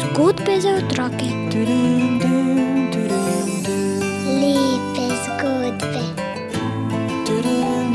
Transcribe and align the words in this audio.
Zgodbe 0.00 0.60
za 0.60 0.68
otroke. 0.68 1.28
Lepe 4.40 5.06
zgodbe. 5.24 6.04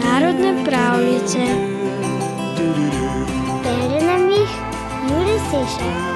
Narodne 0.04 0.66
pravljice. 0.66 1.40
Bere 3.64 4.06
nam 4.06 4.30
jih 4.30 4.52
Juri 5.10 5.40
Sešar. 5.50 6.12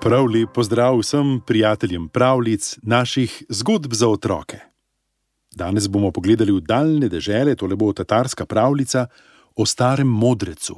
Prav 0.00 0.24
lep 0.24 0.48
pozdrav 0.54 0.98
vsem 0.98 1.40
prijateljem 1.46 2.08
pravljic 2.08 2.78
naših 2.82 3.42
zgodb 3.48 3.92
za 3.92 4.08
otroke. 4.08 4.77
Danes 5.58 5.88
bomo 5.90 6.12
pogledali 6.14 6.52
v 6.54 6.62
daljne 6.62 7.08
dežele, 7.10 7.56
tole 7.58 7.76
bo 7.76 7.90
tatarska 7.92 8.46
pravljica 8.46 9.06
o 9.56 9.66
starem 9.66 10.06
modrecu. 10.06 10.76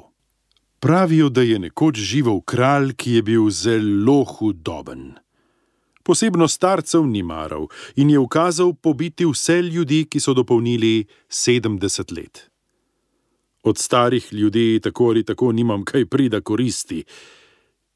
Pravijo, 0.81 1.29
da 1.29 1.43
je 1.45 1.59
nekoč 1.59 1.99
živel 2.01 2.41
kralj, 2.41 2.95
ki 2.97 3.19
je 3.19 3.23
bil 3.23 3.51
zelo 3.53 4.23
hudoben. 4.25 5.13
Posebno 6.03 6.49
starcev 6.49 7.05
ni 7.07 7.23
maral 7.23 7.69
in 8.01 8.11
je 8.11 8.19
ukazal 8.19 8.73
pobiti 8.73 9.29
vse 9.29 9.61
ljudi, 9.63 10.07
ki 10.09 10.21
so 10.21 10.33
dopolnili 10.35 11.05
70 11.29 12.17
let. 12.17 12.47
Od 13.63 13.79
starih 13.79 14.33
ljudi 14.33 14.81
tako 14.83 15.13
ali 15.13 15.25
tako 15.25 15.53
nimam 15.53 15.85
kaj 15.85 16.07
prida 16.07 16.41
koristi, 16.41 17.05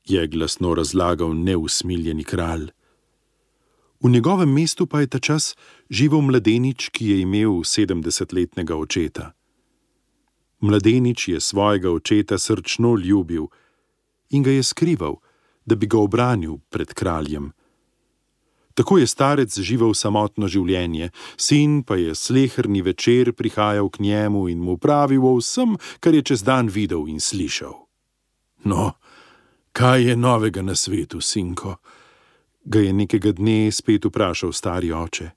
je 0.05 0.27
glasno 0.27 0.75
razlagal 0.75 1.33
neusmiljeni 1.33 2.25
kralj. 2.25 2.69
V 4.05 4.11
njegovem 4.11 4.53
mestu 4.53 4.87
pa 4.87 5.01
je 5.01 5.07
ta 5.07 5.19
čas 5.19 5.57
živel 5.91 6.21
mladenič, 6.21 6.89
ki 6.93 7.07
je 7.09 7.21
imel 7.25 7.65
70-letnega 7.65 8.77
očeta. 8.77 9.33
Mladenič 10.61 11.29
je 11.29 11.41
svojega 11.41 11.91
očeta 11.91 12.39
srčno 12.39 12.97
ljubil 13.01 13.47
in 14.31 14.43
ga 14.43 14.51
je 14.51 14.63
skrival, 14.63 15.17
da 15.65 15.75
bi 15.75 15.87
ga 15.87 15.99
obranil 15.99 16.59
pred 16.69 16.93
kraljem. 16.93 17.53
Tako 18.75 18.99
je 18.99 19.07
starec 19.07 19.59
živel 19.59 19.95
samotno 19.95 20.49
življenje, 20.49 21.09
sin 21.37 21.83
pa 21.83 21.97
je 21.97 22.15
slehrni 22.15 22.83
večer 22.83 23.33
prihajal 23.33 23.89
k 23.89 24.05
njemu 24.05 24.49
in 24.49 24.61
mu 24.61 24.77
pravil 24.77 25.25
vsem, 25.39 25.79
kar 26.01 26.15
je 26.15 26.23
čez 26.23 26.43
dan 26.43 26.69
videl 26.69 27.09
in 27.09 27.21
slišal. 27.21 27.73
No, 28.65 28.93
kaj 29.73 30.11
je 30.11 30.17
novega 30.17 30.63
na 30.63 30.75
svetu, 30.75 31.21
sinko? 31.21 31.79
Ga 32.65 32.81
je 32.81 32.93
nekega 32.93 33.33
dne 33.33 33.73
spet 33.73 34.05
vprašal 34.05 34.53
stari 34.53 34.93
oče. 34.93 35.31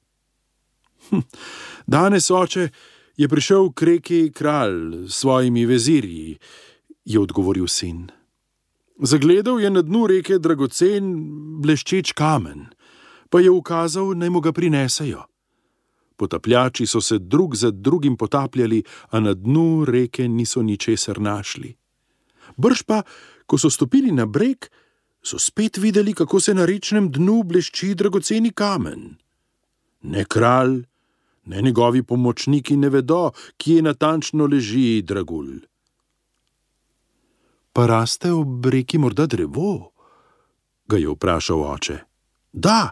Hm, 1.10 1.24
danes, 1.88 2.32
oče, 2.32 2.70
je 3.18 3.28
prišel 3.28 3.72
k 3.74 3.82
reki 3.82 4.22
kralj 4.34 5.08
s 5.08 5.22
svojimi 5.22 5.66
vezirji, 5.66 6.38
je 7.06 7.20
odgovoril 7.20 7.68
sin. 7.68 8.08
Zagledal 9.00 9.62
je 9.62 9.70
na 9.70 9.82
dnu 9.82 10.08
reke 10.08 10.40
dragocen, 10.40 11.14
bleščeč 11.62 12.14
kamen, 12.18 12.68
pa 13.30 13.40
je 13.40 13.52
ukazal, 13.52 14.16
naj 14.18 14.30
mu 14.30 14.42
ga 14.42 14.52
prinesejo. 14.52 15.26
Potapljači 16.18 16.88
so 16.90 17.02
se 17.02 17.20
drug 17.20 17.56
za 17.56 17.72
drugim 17.72 18.18
potapljali, 18.18 18.84
a 19.10 19.20
na 19.20 19.34
dnu 19.34 19.86
reke 19.86 20.28
niso 20.28 20.62
ničesar 20.62 21.22
našli. 21.22 21.76
Brž 22.58 22.82
pa, 22.88 23.04
ko 23.46 23.58
so 23.58 23.70
stopili 23.70 24.12
na 24.12 24.26
breg, 24.26 24.66
so 25.28 25.40
spet 25.40 25.78
videli, 25.78 26.14
kako 26.14 26.40
se 26.40 26.54
na 26.54 26.66
rečnem 26.66 27.12
dnu 27.12 27.42
blešči 27.44 27.94
dragoceni 27.96 28.52
kamen. 28.52 29.18
Ne 30.02 30.26
kralj, 30.26 30.86
ne 31.46 31.62
njegovi 31.62 32.04
pomočniki 32.04 32.78
ne 32.78 32.90
vedo, 32.90 33.32
kje 33.58 33.82
natančno 33.82 34.48
leži 34.48 35.02
dragulj. 35.02 35.60
Pa 37.74 37.86
raste 37.88 38.32
ob 38.32 38.66
reki 38.66 38.98
morda 38.98 39.28
drevo? 39.28 39.92
ga 40.88 40.98
je 40.98 41.10
vprašal 41.10 41.64
oče. 41.64 41.98
Da, 42.54 42.92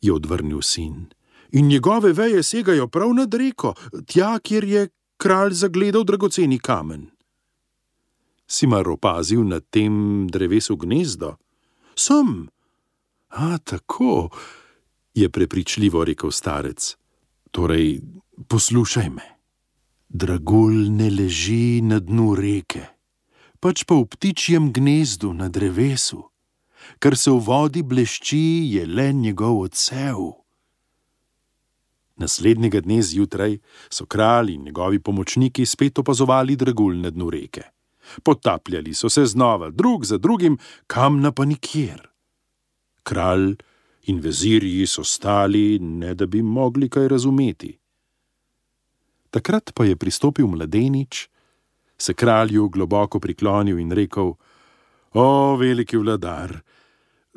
je 0.00 0.12
odvrnil 0.12 0.62
sin. 0.62 1.06
In 1.52 1.66
njegove 1.66 2.12
veje 2.12 2.42
segajo 2.42 2.88
prav 2.88 3.14
nad 3.14 3.34
reko, 3.34 3.74
tja, 4.06 4.38
kjer 4.38 4.64
je 4.64 4.88
kralj 5.16 5.52
zagledal 5.52 6.04
dragoceni 6.04 6.58
kamen. 6.58 7.06
Si 8.46 8.66
mar 8.66 8.88
opazil 8.88 9.42
na 9.44 9.60
tem 9.60 10.26
drevesu 10.30 10.76
gnezdo? 10.76 11.36
Sem. 11.94 12.46
A 13.28 13.58
tako, 13.58 14.30
je 15.14 15.28
prepričljivo 15.28 16.04
rekel 16.04 16.30
starec. 16.30 16.96
Torej, 17.50 18.00
poslušaj 18.48 19.10
me. 19.10 19.26
Dragulj 20.08 20.88
ne 20.88 21.10
leži 21.10 21.80
na 21.82 21.98
dnu 21.98 22.34
reke, 22.38 22.84
pač 23.60 23.82
pa 23.84 23.98
v 23.98 24.06
ptičjem 24.06 24.70
gnezdu 24.72 25.32
na 25.34 25.48
drevesu. 25.48 26.22
Kar 27.02 27.16
se 27.18 27.30
v 27.34 27.42
vodi 27.42 27.82
blešči, 27.82 28.70
je 28.70 28.86
le 28.86 29.10
njegov 29.12 29.60
odsev. 29.66 30.20
Naslednjega 32.16 32.80
dne 32.80 33.02
zjutraj 33.02 33.58
so 33.90 34.06
kralj 34.06 34.54
in 34.54 34.62
njegovi 34.64 35.02
pomočniki 35.02 35.66
spet 35.66 35.98
opazovali 35.98 36.56
dragulj 36.56 37.02
na 37.02 37.10
dnu 37.10 37.30
reke. 37.30 37.75
Potapljali 38.22 38.94
so 38.94 39.08
se 39.08 39.26
znova, 39.26 39.70
drug 39.70 40.04
za 40.04 40.18
drugim, 40.18 40.58
kamna 40.86 41.32
pa 41.32 41.44
nikjer. 41.44 42.08
Kralj 43.02 43.56
in 44.06 44.20
vezirji 44.20 44.86
so 44.86 45.04
stali, 45.04 45.78
ne 45.78 46.14
da 46.14 46.26
bi 46.26 46.42
mogli 46.42 46.88
kaj 46.88 47.08
razumeti. 47.08 47.78
Takrat 49.30 49.72
pa 49.74 49.84
je 49.84 49.96
pristopil 49.96 50.46
mladenič, 50.46 51.28
se 51.98 52.14
kralju 52.14 52.68
globoko 52.68 53.20
priklonil 53.20 53.78
in 53.78 53.92
rekel: 53.92 54.32
O, 55.12 55.56
veliki 55.56 55.96
vladar, 55.96 56.60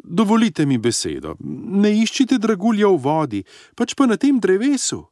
dovolite 0.04 0.66
mi 0.66 0.78
besedo, 0.78 1.36
ne 1.84 1.92
iščite 2.02 2.38
dragulja 2.38 2.88
v 2.88 2.98
vodi, 3.04 3.44
pač 3.76 3.96
pa 3.96 4.06
na 4.06 4.18
tem 4.18 4.40
drevesu. 4.40 5.06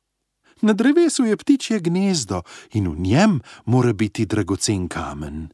Na 0.62 0.74
drevesu 0.74 1.26
je 1.26 1.38
ptičje 1.38 1.80
gnezdo 1.80 2.42
in 2.74 2.88
v 2.88 3.00
njem 3.00 3.40
mora 3.66 3.94
biti 3.94 4.26
dragocen 4.26 4.88
kamen. 4.88 5.48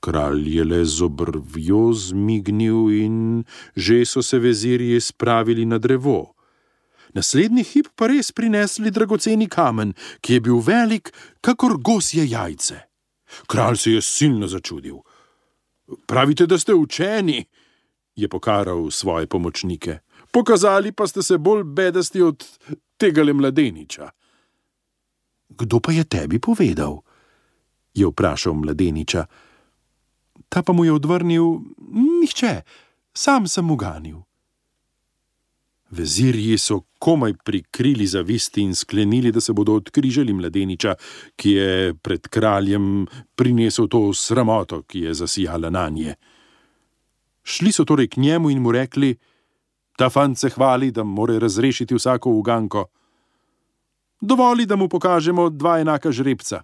Kralj 0.00 0.56
je 0.56 0.64
le 0.64 0.84
z 0.84 1.02
obrvjo 1.02 1.92
zmignil 1.92 2.90
in 2.92 3.44
že 3.76 4.04
so 4.06 4.22
se 4.22 4.38
vezirji 4.38 5.00
spravili 5.00 5.66
na 5.66 5.78
drevo. 5.78 6.34
Naslednji 7.14 7.64
hip 7.64 7.88
pa 7.96 8.06
res 8.06 8.32
prinesli 8.32 8.90
dragoceni 8.90 9.48
kamen, 9.48 9.94
ki 10.20 10.32
je 10.32 10.40
bil 10.40 10.60
velik, 10.60 11.12
kakor 11.40 11.78
gosje 11.80 12.24
jajce. 12.28 12.80
Kralj 13.46 13.76
se 13.76 13.92
je 13.92 14.02
silno 14.02 14.46
začudil. 14.46 15.00
Pravite, 16.06 16.46
da 16.46 16.58
ste 16.58 16.74
učeni, 16.74 17.44
je 18.16 18.28
pokaral 18.28 18.90
svoje 18.90 19.26
pomočnike. 19.26 19.98
Pokazali 20.30 20.92
pa 20.92 21.06
ste 21.06 21.22
se 21.22 21.38
bolj 21.38 21.64
bedasti 21.64 22.22
od 22.22 22.44
tega 22.98 23.22
le 23.22 23.32
mladeniča. 23.32 24.10
Kdo 25.48 25.80
pa 25.80 25.92
je 25.92 26.04
tebi 26.04 26.38
povedal? 26.38 26.98
je 27.98 28.06
vprašal 28.06 28.54
mladeniča. 28.54 29.26
Ta 30.48 30.62
pa 30.62 30.72
mu 30.72 30.84
je 30.84 30.92
odvrnil: 30.92 31.44
Nihče, 32.20 32.62
sam 33.12 33.48
sem 33.48 33.70
uganil. 33.70 34.22
Vezirji 35.90 36.58
so 36.58 36.82
komaj 36.98 37.32
prikrili 37.44 38.06
zavisti 38.06 38.60
in 38.62 38.74
sklenili, 38.74 39.32
da 39.32 39.40
se 39.40 39.52
bodo 39.52 39.74
odkrižali 39.74 40.32
mladeniča, 40.32 40.94
ki 41.36 41.50
je 41.50 41.94
pred 41.94 42.28
kraljem 42.28 43.06
prinesel 43.34 43.88
to 43.88 44.12
sramoto, 44.12 44.82
ki 44.82 45.00
je 45.00 45.14
zasijala 45.14 45.70
na 45.70 45.88
nje. 45.88 46.14
Šli 47.42 47.72
so 47.72 47.84
torej 47.84 48.08
k 48.08 48.16
njemu 48.16 48.50
in 48.50 48.60
mu 48.60 48.72
rekli: 48.72 49.16
Ta 49.98 50.06
fant 50.10 50.38
se 50.38 50.48
hvali, 50.54 50.92
da 50.94 51.02
more 51.04 51.38
razrešiti 51.38 51.94
vsako 51.94 52.30
uganko. 52.30 52.84
Dovoli, 54.20 54.66
da 54.66 54.76
mu 54.76 54.88
pokažemo 54.88 55.48
dva 55.50 55.80
enaka 55.80 56.12
žrebca. 56.12 56.62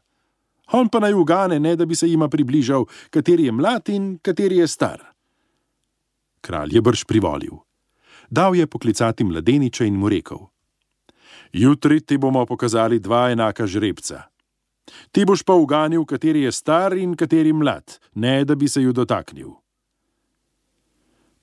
On 0.72 0.88
pa 0.88 1.00
naj 1.02 1.14
ugane, 1.14 1.58
ne 1.60 1.76
da 1.76 1.86
bi 1.86 1.94
se 1.98 2.08
jima 2.08 2.28
približal, 2.28 2.86
kateri 3.10 3.44
je 3.44 3.52
mlad 3.52 3.88
in 3.88 4.18
kateri 4.22 4.56
je 4.56 4.68
star. 4.68 5.02
Kralj 6.40 6.76
je 6.76 6.80
brž 6.80 7.04
privolil. 7.04 7.58
Dal 8.30 8.54
je 8.56 8.66
poklicati 8.66 9.24
mladeniča 9.24 9.84
in 9.84 9.96
mu 9.98 10.08
rekel: 10.08 10.38
Jutri 11.52 12.00
ti 12.00 12.18
bomo 12.18 12.46
pokazali 12.46 12.98
dva 12.98 13.30
enaka 13.30 13.66
žrebca. 13.66 14.22
Ti 15.10 15.24
boš 15.24 15.42
pa 15.42 15.54
uganil, 15.54 16.04
kateri 16.04 16.42
je 16.46 16.52
star 16.52 16.92
in 16.92 17.16
kateri 17.16 17.52
mlad, 17.52 17.98
ne 18.14 18.44
da 18.44 18.54
bi 18.54 18.68
se 18.68 18.82
ju 18.82 18.92
dotaknil. 18.92 19.50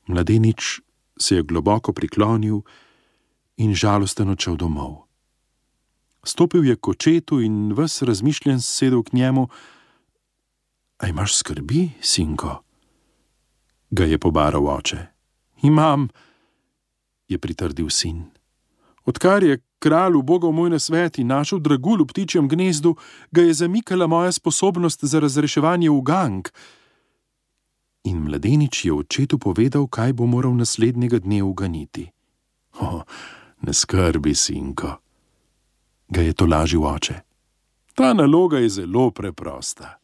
Mladenič 0.08 0.80
se 1.22 1.36
je 1.36 1.44
globoko 1.44 1.94
priklonil 1.94 2.62
in 3.58 3.76
žalosten 3.76 4.30
odšel 4.30 4.58
domov. 4.58 5.06
Stopil 6.24 6.66
je 6.66 6.76
k 6.76 6.88
očetu 6.88 7.40
in 7.42 7.74
ves 7.74 8.02
razmišljen 8.02 8.62
sedel 8.62 9.04
k 9.04 9.14
njemu. 9.14 9.48
A 10.98 11.08
imaš 11.08 11.38
skrbi, 11.38 11.90
sinko? 12.02 12.62
ga 13.92 14.06
je 14.06 14.18
pobaral 14.18 14.68
oče. 14.68 15.06
Imam, 15.64 16.08
je 17.28 17.38
pritrdil 17.38 17.90
sin. 17.90 18.24
Odkar 19.06 19.44
je 19.44 19.60
kralj 19.80 20.16
ubogal 20.16 20.52
moj 20.52 20.70
nasvet 20.70 21.18
in 21.20 21.28
našel 21.28 21.60
dragul 21.60 22.04
v 22.04 22.08
ptičjem 22.08 22.48
gnezdu, 22.48 22.96
ga 23.32 23.42
je 23.42 23.54
zamikala 23.54 24.08
moja 24.08 24.32
sposobnost 24.32 25.04
za 25.04 25.20
razreševanje 25.20 25.90
ugank. 25.90 26.50
In 28.04 28.26
mladenič 28.26 28.86
je 28.86 28.94
očetu 28.94 29.38
povedal, 29.38 29.86
kaj 29.88 30.14
bo 30.14 30.26
moral 30.26 30.58
naslednjega 30.58 31.22
dne 31.22 31.44
uganiti. 31.44 32.10
O, 32.82 33.04
ne 33.62 33.74
skrbi, 33.74 34.34
sinko, 34.36 34.98
ga 36.10 36.22
je 36.22 36.34
to 36.34 36.46
lažil 36.46 36.86
oče. 36.86 37.22
Ta 37.94 38.14
naloga 38.14 38.58
je 38.58 38.70
zelo 38.70 39.12
preprosta. 39.12 40.00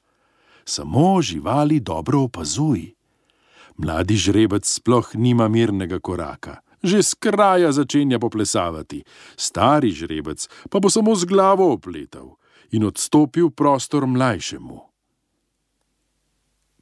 Samo 0.66 1.22
živali 1.22 1.80
dobro 1.80 2.22
opazuj. 2.22 2.94
Mladi 3.78 4.18
žrebec 4.18 4.66
sploh 4.66 5.16
nima 5.16 5.48
mirnega 5.48 6.00
koraka, 6.00 6.62
že 6.84 7.04
z 7.04 7.14
kraja 7.14 7.72
začenja 7.72 8.20
poplesavati, 8.20 9.04
stari 9.36 9.92
žrebec 9.92 10.50
pa 10.70 10.80
bo 10.80 10.90
samo 10.90 11.16
z 11.16 11.26
glavo 11.26 11.72
opletal 11.74 12.38
in 12.72 12.84
odstopil 12.84 13.50
prostor 13.50 14.08
mlajšemu. 14.08 14.97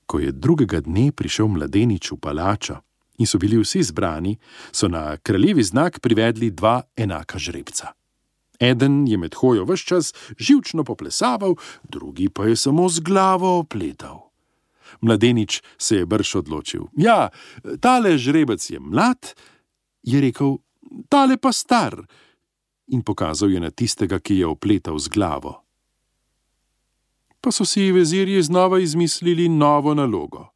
Ko 0.06 0.20
je 0.20 0.32
drugega 0.32 0.82
dne 0.82 1.12
prišel 1.12 1.48
mladenič 1.48 2.12
v 2.12 2.18
palačo 2.22 2.82
in 3.18 3.26
so 3.26 3.40
bili 3.40 3.58
vsi 3.58 3.84
zbrani, 3.84 4.36
so 4.72 4.88
na 4.88 5.18
kraljevi 5.18 5.64
znak 5.64 6.00
privedli 6.00 6.52
dva 6.52 6.82
enaka 6.96 7.40
žrebca. 7.40 7.96
Eden 8.60 9.08
je 9.08 9.18
med 9.18 9.36
hojo 9.36 9.66
vse 9.66 9.86
čas 9.86 10.14
živčno 10.38 10.84
poplesaval, 10.84 11.56
drugi 11.84 12.30
pa 12.30 12.46
je 12.46 12.56
samo 12.56 12.90
z 12.90 13.00
glavo 13.00 13.60
opletal. 13.60 14.32
Mladenič 15.02 15.62
se 15.78 15.96
je 15.96 16.06
brž 16.06 16.36
odločil: 16.36 16.88
Ja, 16.98 17.30
tale 17.80 18.18
žrebec 18.18 18.70
je 18.70 18.80
mlad, 18.80 19.36
je 20.04 20.22
rekel, 20.22 20.58
tale 21.10 21.38
pa 21.38 21.52
star, 21.52 22.06
in 22.88 23.02
pokazal 23.02 23.52
je 23.52 23.60
na 23.60 23.72
tistega, 23.72 24.20
ki 24.20 24.38
je 24.38 24.48
opletal 24.48 25.00
z 25.00 25.10
glavo. 25.10 25.65
Pa 27.46 27.52
so 27.52 27.66
si 27.66 27.92
vezirji 27.92 28.42
znova 28.42 28.80
izmislili 28.80 29.50
novo 29.50 29.94
nalogo. 29.94 30.48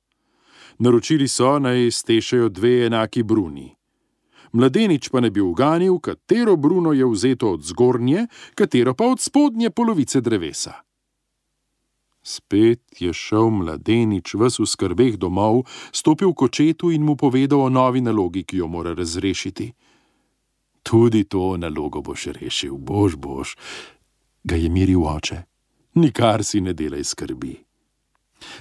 Naročili 0.79 1.27
so, 1.27 1.59
naj 1.59 1.91
stešajo 1.91 2.49
dve 2.49 2.85
enaki 2.85 3.23
bruni. 3.23 3.75
Mladenič 4.51 5.09
pa 5.09 5.19
ne 5.19 5.29
bi 5.29 5.41
uganil, 5.41 5.99
katero 5.99 6.55
bruno 6.55 6.93
je 6.93 7.05
vzeto 7.05 7.51
od 7.51 7.61
zgornje, 7.63 8.25
katero 8.55 8.93
pa 8.93 9.05
od 9.05 9.21
spodnje 9.21 9.69
polovice 9.69 10.21
drevesa. 10.21 10.73
Spet 12.23 12.81
je 12.99 13.13
šel 13.13 13.49
mladenič 13.49 14.33
v 14.33 14.49
skrbeh 14.49 15.17
domov, 15.17 15.67
stopil 15.91 16.33
k 16.33 16.41
očetu 16.41 16.89
in 16.91 17.05
mu 17.05 17.15
povedal 17.15 17.61
o 17.61 17.69
novi 17.69 18.01
nalogi, 18.01 18.43
ki 18.43 18.57
jo 18.57 18.67
mora 18.67 18.93
razrešiti. 18.93 19.73
Tudi 20.83 21.23
to 21.23 21.57
nalogo 21.57 22.01
boš 22.01 22.25
rešil, 22.25 22.77
boš, 22.77 23.15
boš, 23.15 23.55
ga 24.43 24.55
je 24.55 24.69
miril 24.69 25.05
oče. 25.05 25.48
Nikar 25.99 26.43
si 26.43 26.61
ne 26.61 26.73
delaj 26.73 27.03
skrbi. 27.03 27.55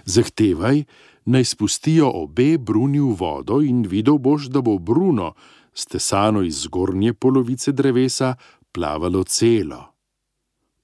Zahtevaj, 0.04 0.84
naj 1.24 1.44
spustijo 1.44 2.10
obe 2.14 2.58
bruni 2.58 3.00
v 3.00 3.14
vodo 3.14 3.60
in 3.62 3.84
videl 3.86 4.18
boš, 4.18 4.48
da 4.50 4.60
bo 4.60 4.78
bruno, 4.78 5.34
stesano 5.74 6.42
iz 6.42 6.64
zgornje 6.66 7.14
polovice 7.14 7.72
drevesa, 7.72 8.34
plavalo 8.72 9.24
celo. 9.24 9.82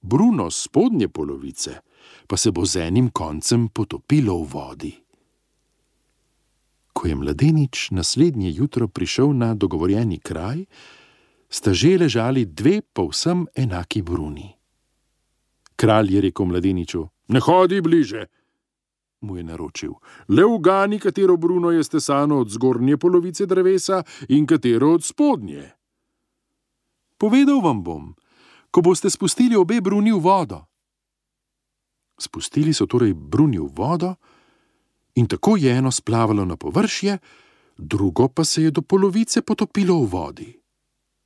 Bruno 0.00 0.50
spodnje 0.50 1.08
polovice 1.08 1.80
pa 2.26 2.36
se 2.36 2.50
bo 2.50 2.64
z 2.64 2.76
enim 2.76 3.10
koncem 3.10 3.68
potopilo 3.68 4.36
v 4.42 4.48
vodi. 4.48 4.94
Ko 6.92 7.08
je 7.08 7.14
mladenič 7.14 7.90
naslednje 7.90 8.52
jutro 8.54 8.88
prišel 8.88 9.34
na 9.34 9.54
dogovorjeni 9.54 10.18
kraj, 10.18 10.64
sta 11.48 11.74
že 11.74 11.98
ležali 11.98 12.46
dve 12.46 12.80
povsem 12.80 13.46
enaki 13.54 14.02
bruni. 14.02 14.54
Kralj 15.76 16.14
je 16.14 16.20
rekel 16.20 16.46
mladeniču: 16.46 17.08
Ne 17.28 17.40
hodi 17.40 17.80
bliže, 17.80 18.26
mu 19.20 19.36
je 19.36 19.44
naročil. 19.44 19.92
Le 20.28 20.44
ugani, 20.44 20.98
katero 20.98 21.36
bruno 21.36 21.70
je 21.70 21.84
stesano 21.84 22.38
od 22.38 22.50
zgornje 22.50 22.96
polovice 22.96 23.46
drevesa 23.46 24.02
in 24.28 24.46
katero 24.46 24.92
od 24.92 25.04
spodnje. 25.04 25.70
Povedal 27.18 27.60
vam 27.60 27.82
bom, 27.82 28.14
ko 28.70 28.82
boste 28.82 29.10
spustili 29.10 29.56
obe 29.56 29.80
bruni 29.80 30.12
v 30.12 30.20
vodo. 30.20 30.64
Spustili 32.18 32.74
so 32.74 32.86
torej 32.86 33.14
bruni 33.14 33.58
v 33.58 33.70
vodo, 33.70 34.14
in 35.14 35.26
tako 35.26 35.56
je 35.56 35.72
eno 35.72 35.90
splavalo 35.90 36.44
na 36.44 36.56
površje, 36.56 37.18
drugo 37.78 38.28
pa 38.28 38.44
se 38.44 38.62
je 38.62 38.70
do 38.70 38.82
polovice 38.82 39.42
potopilo 39.42 39.98
v 40.02 40.06
vodi. 40.10 40.50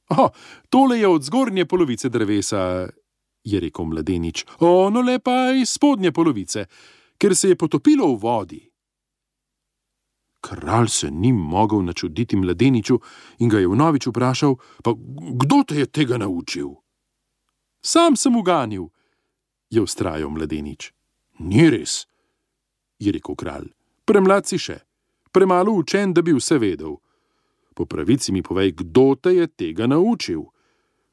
O, 0.08 0.30
tole 0.68 0.98
je 0.98 1.08
od 1.08 1.22
zgornje 1.22 1.64
polovice 1.64 2.08
drevesa, 2.08 2.88
je 3.48 3.60
rekel 3.60 3.88
mladenič, 3.88 4.44
ono 4.60 5.00
le 5.00 5.18
pa 5.18 5.50
iz 5.56 5.72
spodnje 5.76 6.12
polovice 6.12 6.66
ker 7.18 7.36
se 7.36 7.48
je 7.48 7.56
potopilo 7.56 8.06
v 8.14 8.18
vodi. 8.18 8.62
Kralj 10.40 10.88
se 10.88 11.10
ni 11.10 11.32
mogel 11.32 11.82
načuditi 11.84 12.36
mladeniču 12.36 13.00
in 13.38 13.48
ga 13.48 13.58
je 13.58 13.68
vnovič 13.68 14.06
vprašal: 14.06 14.54
Pa 14.84 14.94
kdo 15.42 15.62
te 15.66 15.74
je 15.74 15.86
tega 15.86 16.18
naučil? 16.18 16.68
Sam 17.82 18.16
sem 18.16 18.36
uganil, 18.36 18.88
je 19.70 19.82
ustrajal 19.82 20.30
mladenič. 20.30 20.92
Ni 21.38 21.70
res, 21.70 22.06
je 22.98 23.12
rekel 23.12 23.34
kralj. 23.34 23.68
Premlad 24.04 24.46
si 24.46 24.58
še, 24.58 24.78
premalo 25.32 25.72
učen, 25.72 26.14
da 26.14 26.22
bi 26.22 26.34
vse 26.34 26.58
vedel. 26.58 26.96
Po 27.74 27.86
pravici 27.86 28.32
mi 28.32 28.42
povej, 28.42 28.72
kdo 28.72 29.14
te 29.14 29.34
je 29.34 29.46
tega 29.46 29.86
naučil. 29.86 30.48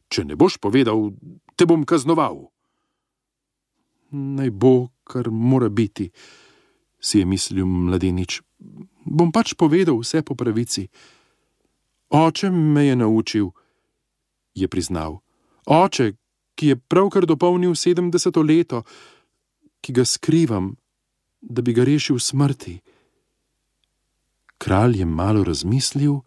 Če 0.09 0.25
ne 0.25 0.35
boš 0.35 0.57
povedal, 0.57 1.11
te 1.55 1.65
bom 1.65 1.85
kaznoval. 1.85 2.49
Naj 4.11 4.49
bo, 4.51 4.89
kar 5.03 5.29
mora 5.29 5.69
biti, 5.69 6.09
si 6.99 7.19
je 7.19 7.25
mislil 7.25 7.65
mladenič. 7.65 8.41
Bom 9.05 9.31
pač 9.31 9.53
povedal 9.53 9.99
vse 10.01 10.23
po 10.23 10.35
pravici. 10.35 10.87
Oče 12.09 12.49
me 12.49 12.85
je 12.85 12.95
naučil, 12.95 13.49
je 14.55 14.67
priznal. 14.67 15.19
Oče, 15.65 16.13
ki 16.55 16.67
je 16.67 16.75
pravkar 16.75 17.25
dopolnil 17.25 17.75
sedemdeseto 17.75 18.41
leto, 18.41 18.83
ki 19.81 19.93
ga 19.93 20.05
skrivam, 20.05 20.75
da 21.41 21.61
bi 21.61 21.73
ga 21.73 21.83
rešil 21.83 22.19
smrti. 22.19 22.79
Kralj 24.57 24.99
je 24.99 25.05
malo 25.05 25.43
razmislil, 25.43 26.21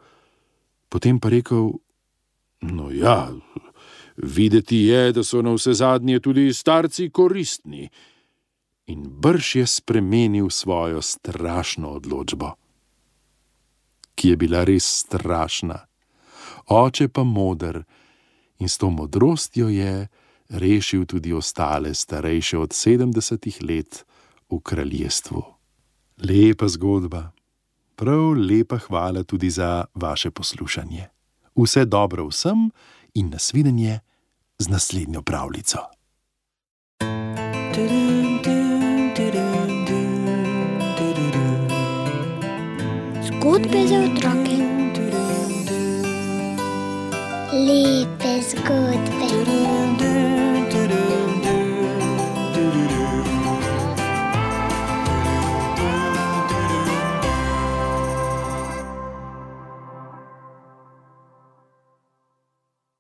potem 0.88 1.18
pa 1.20 1.32
rekel: 1.32 1.72
No 2.60 2.90
ja, 2.90 3.32
videti 4.22 4.76
je, 4.76 5.12
da 5.12 5.24
so 5.24 5.42
na 5.42 5.52
vse 5.54 5.72
zadnje 5.74 6.20
tudi 6.20 6.52
starci 6.52 7.10
koristni 7.10 7.88
in 8.86 9.04
brž 9.08 9.56
je 9.56 9.66
spremenil 9.66 10.50
svojo 10.50 11.02
strašno 11.02 11.88
odločbo, 11.88 12.52
ki 14.14 14.28
je 14.28 14.36
bila 14.36 14.64
res 14.64 14.84
strašna, 15.04 15.78
oče 16.66 17.08
pa 17.08 17.24
moder 17.24 17.84
in 18.58 18.68
s 18.68 18.78
to 18.78 18.90
modrostjo 18.90 19.68
je 19.68 20.08
rešil 20.48 21.04
tudi 21.06 21.32
ostale, 21.32 21.94
starejše 21.94 22.58
od 22.58 22.72
sedemdesetih 22.72 23.62
let 23.62 24.04
v 24.50 24.60
kraljestvu. 24.60 25.44
Lepa 26.24 26.68
zgodba, 26.68 27.30
prav 27.96 28.32
lepa 28.32 28.78
hvala 28.78 29.22
tudi 29.22 29.50
za 29.50 29.84
vaše 29.94 30.30
poslušanje. 30.30 31.08
Vse 31.56 31.84
dobro 31.84 32.26
vsem 32.26 32.70
in 33.14 33.30
nasvidenje 33.30 34.00
z 34.58 34.68
naslednjo 34.68 35.22
pravljico. 35.22 35.78
Zgodbe 43.22 43.86
za 43.86 43.98
otroke. 43.98 44.58
Lepe 47.52 48.42
zgodbe. 48.50 49.28